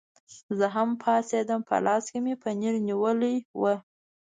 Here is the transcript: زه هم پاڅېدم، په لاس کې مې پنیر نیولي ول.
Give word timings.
زه 0.57 0.67
هم 0.75 0.89
پاڅېدم، 1.01 1.61
په 1.69 1.75
لاس 1.85 2.05
کې 2.11 2.19
مې 2.25 2.35
پنیر 2.43 2.75
نیولي 2.87 3.35
ول. 3.59 3.77